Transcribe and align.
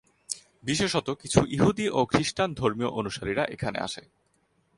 বিশেষত 0.63 1.07
কিছু 1.21 1.39
ইহুদী 1.47 1.87
ও 1.89 1.99
খ্রিস্টান 2.05 2.49
ধর্মীয় 2.53 2.89
অনুসারীরা 2.91 3.43
এখানে 3.45 3.77
আসে। 3.79 4.03